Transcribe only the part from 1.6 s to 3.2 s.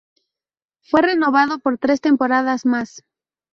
tres temporadas más.